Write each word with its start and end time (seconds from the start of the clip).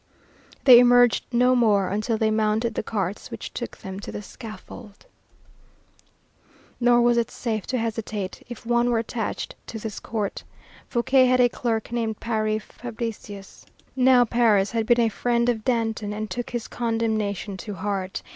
They 0.63 0.79
emerged 0.79 1.25
no 1.31 1.55
more 1.55 1.89
until 1.89 2.17
they 2.17 2.31
mounted 2.31 2.73
the 2.73 2.81
carts 2.81 3.29
which 3.29 3.53
took 3.53 3.77
them 3.77 3.99
to 3.99 4.11
the 4.11 4.23
scaffold. 4.23 5.05
Nor 6.79 7.03
was 7.03 7.17
it 7.17 7.29
safe 7.29 7.67
to 7.67 7.77
hesitate 7.77 8.43
if 8.49 8.65
one 8.65 8.89
were 8.89 8.97
attached 8.97 9.53
to 9.67 9.77
this 9.77 9.99
court. 9.99 10.43
Fouquier 10.87 11.27
had 11.27 11.39
a 11.39 11.49
clerk 11.49 11.91
named 11.91 12.19
Paris 12.19 12.63
Fabricius. 12.63 13.67
Now 13.95 14.25
Paris 14.25 14.71
had 14.71 14.87
been 14.87 15.01
a 15.01 15.07
friend 15.09 15.47
of 15.49 15.63
Danton 15.63 16.13
and 16.13 16.31
took 16.31 16.49
his 16.49 16.67
condemnation 16.67 17.55
to 17.57 17.75
heart. 17.75 18.23